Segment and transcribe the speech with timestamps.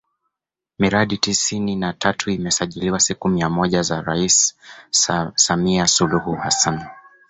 [0.79, 4.55] Miradi tisini na tatu imesajiliwa siku mia moja za Rais
[5.35, 6.85] Samilia Suluhu Hassan